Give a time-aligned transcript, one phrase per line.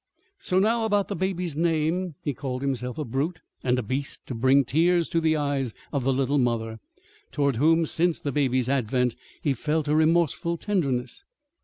[0.39, 4.33] So now, about the baby's name, he called himself a brute and a beast to
[4.33, 6.79] bring tears to the eyes of the little mother
[7.31, 11.23] toward whom, since the baby's advent, he felt a remorseful tenderness.